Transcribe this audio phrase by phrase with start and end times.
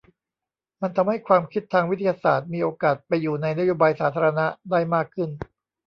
[0.81, 5.29] มันทำให้ความคิดทางวิทยาศาสตร์มีโอกาสไปอยู่ในนโยบายสาธารณะได้มากขึ้น